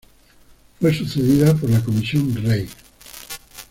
Fue 0.79 0.95
sucedida 0.95 1.53
por 1.53 1.69
la 1.69 1.83
Comisión 1.83 2.33
Rey. 2.43 2.67